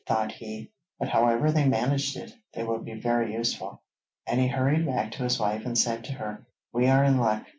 thought 0.07 0.31
he. 0.31 0.67
'But 0.97 1.09
however 1.09 1.51
they 1.51 1.67
managed 1.67 2.17
it, 2.17 2.33
they 2.55 2.63
will 2.63 2.79
be 2.79 2.95
very 2.95 3.33
useful,' 3.33 3.83
and 4.25 4.39
he 4.41 4.47
hurried 4.47 4.83
back 4.83 5.11
to 5.11 5.23
his 5.25 5.37
wife 5.39 5.63
and 5.63 5.77
said 5.77 6.03
to 6.05 6.13
her: 6.13 6.43
'We 6.73 6.87
are 6.87 7.03
in 7.03 7.17
luck! 7.19 7.45